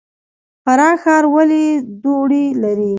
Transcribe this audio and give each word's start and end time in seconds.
فراه 0.63 0.95
ښار 1.03 1.23
ولې 1.35 1.65
دوړې 2.03 2.45
لري؟ 2.63 2.89